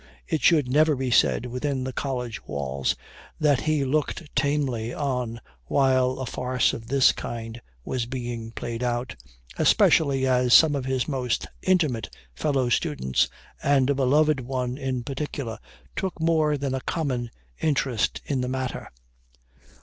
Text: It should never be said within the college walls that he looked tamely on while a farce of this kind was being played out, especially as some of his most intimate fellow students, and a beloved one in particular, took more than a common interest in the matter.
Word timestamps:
It 0.27 0.41
should 0.41 0.67
never 0.67 0.95
be 0.95 1.11
said 1.11 1.45
within 1.45 1.83
the 1.83 1.93
college 1.93 2.43
walls 2.47 2.95
that 3.39 3.61
he 3.61 3.85
looked 3.85 4.35
tamely 4.35 4.91
on 4.91 5.39
while 5.65 6.13
a 6.17 6.25
farce 6.25 6.73
of 6.73 6.87
this 6.87 7.11
kind 7.11 7.61
was 7.85 8.07
being 8.07 8.49
played 8.49 8.81
out, 8.81 9.15
especially 9.59 10.25
as 10.25 10.55
some 10.55 10.75
of 10.75 10.85
his 10.85 11.07
most 11.07 11.45
intimate 11.61 12.09
fellow 12.33 12.67
students, 12.69 13.29
and 13.61 13.91
a 13.91 13.93
beloved 13.93 14.39
one 14.39 14.75
in 14.75 15.03
particular, 15.03 15.59
took 15.95 16.19
more 16.19 16.57
than 16.57 16.73
a 16.73 16.81
common 16.81 17.29
interest 17.59 18.21
in 18.25 18.41
the 18.41 18.49
matter. 18.49 18.89